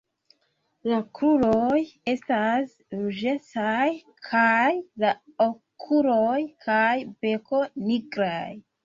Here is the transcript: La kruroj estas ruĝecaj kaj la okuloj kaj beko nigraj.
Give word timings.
La 0.91 0.95
kruroj 1.17 1.81
estas 2.13 2.73
ruĝecaj 3.01 3.83
kaj 4.29 4.71
la 5.05 5.13
okuloj 5.47 6.39
kaj 6.69 6.89
beko 7.27 7.61
nigraj. 7.85 8.49